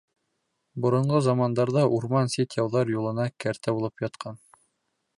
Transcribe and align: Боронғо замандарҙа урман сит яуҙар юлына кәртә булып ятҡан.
Боронғо 0.85 1.19
замандарҙа 1.25 1.85
урман 1.97 2.33
сит 2.37 2.59
яуҙар 2.63 2.93
юлына 2.97 3.31
кәртә 3.47 3.75
булып 3.79 4.09
ятҡан. 4.11 4.45